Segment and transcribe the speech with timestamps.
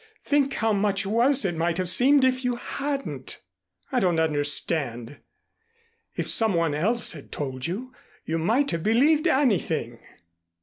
[0.23, 3.39] Think how much worse it might have seemed if you hadn't."
[3.91, 5.17] "I don't understand."
[6.15, 7.93] "If some one else had told you,
[8.25, 9.99] you might have believed anything."